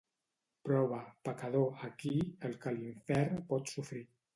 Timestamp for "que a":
2.65-2.77